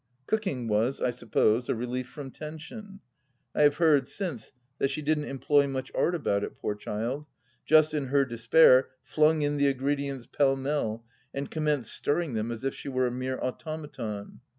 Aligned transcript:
Cooking 0.25 0.67
was, 0.67 0.99
I 0.99 1.11
suppose, 1.11 1.69
a 1.69 1.75
relief 1.75 2.07
from 2.09 2.31
tension. 2.31 3.01
I 3.53 3.61
have 3.61 3.75
heard 3.75 4.07
since 4.07 4.51
that 4.79 4.89
she 4.89 5.03
didn't 5.03 5.25
employ 5.25 5.67
much 5.67 5.91
art 5.93 6.15
about 6.15 6.43
it— 6.43 6.55
poor 6.59 6.73
child! 6.73 7.27
just, 7.67 7.93
in 7.93 8.07
her 8.07 8.25
despair, 8.25 8.89
flung 9.03 9.43
in 9.43 9.57
the 9.57 9.67
ingredients 9.67 10.25
pell 10.25 10.55
mell 10.55 11.05
and 11.35 11.51
commenced 11.51 11.93
stirring 11.93 12.33
them 12.33 12.51
as 12.51 12.63
if 12.63 12.73
she 12.73 12.89
were 12.89 13.05
a 13.05 13.11
mere 13.11 13.37
automaton. 13.41 14.39